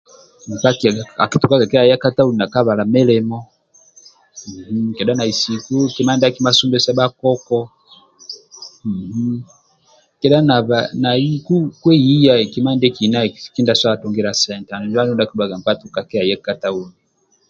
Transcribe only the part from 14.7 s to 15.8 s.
Injo akiduaga andulu nkpa